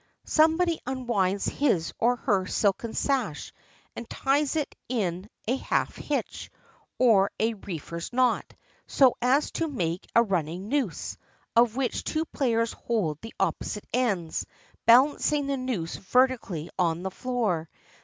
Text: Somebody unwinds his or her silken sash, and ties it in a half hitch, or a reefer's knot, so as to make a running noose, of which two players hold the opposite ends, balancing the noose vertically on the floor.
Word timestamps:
Somebody 0.25 0.79
unwinds 0.87 1.45
his 1.47 1.93
or 1.99 2.15
her 2.15 2.47
silken 2.47 2.95
sash, 2.95 3.53
and 3.95 4.09
ties 4.09 4.55
it 4.55 4.73
in 4.89 5.29
a 5.47 5.55
half 5.57 5.95
hitch, 5.95 6.49
or 6.97 7.29
a 7.39 7.53
reefer's 7.53 8.11
knot, 8.11 8.55
so 8.87 9.13
as 9.21 9.51
to 9.51 9.67
make 9.67 10.07
a 10.15 10.23
running 10.23 10.69
noose, 10.69 11.17
of 11.55 11.75
which 11.75 12.03
two 12.03 12.25
players 12.25 12.73
hold 12.73 13.19
the 13.21 13.35
opposite 13.39 13.85
ends, 13.93 14.43
balancing 14.87 15.45
the 15.45 15.55
noose 15.55 15.97
vertically 15.97 16.71
on 16.79 17.03
the 17.03 17.11
floor. 17.11 17.69